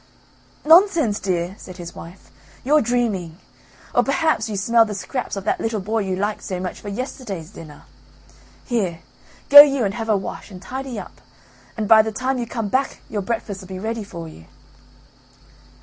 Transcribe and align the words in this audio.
"Nonsense, 0.65 1.19
dear," 1.19 1.53
said 1.59 1.77
his 1.77 1.93
wife, 1.93 2.31
"you're 2.63 2.81
dreaming. 2.81 3.37
Or 3.93 4.01
perhaps 4.01 4.49
you 4.49 4.57
smell 4.57 4.83
the 4.83 4.95
scraps 4.95 5.35
of 5.35 5.43
that 5.43 5.59
little 5.61 5.79
boy 5.79 5.99
you 5.99 6.15
liked 6.15 6.41
so 6.41 6.59
much 6.59 6.81
for 6.81 6.89
yesterday's 6.89 7.51
dinner. 7.51 7.83
Here, 8.65 9.01
go 9.49 9.61
you 9.61 9.83
and 9.85 9.93
have 9.93 10.09
a 10.09 10.17
wash 10.17 10.49
and 10.49 10.59
tidy 10.59 10.97
up, 10.99 11.21
and 11.77 11.87
by 11.87 12.01
the 12.01 12.11
time 12.11 12.39
you 12.39 12.47
come 12.47 12.67
back 12.67 13.01
your 13.11 13.21
breakfast'll 13.21 13.67
be 13.67 13.77
ready 13.77 14.03
for 14.03 14.27
you." 14.27 14.45